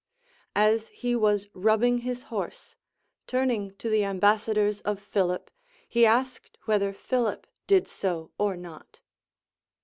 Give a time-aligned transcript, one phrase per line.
[0.55, 2.75] As he was rubbing his horse,
[3.27, 5.51] turning to the ambassadors of Philip,
[5.87, 9.01] he asked whether Philip did so or not.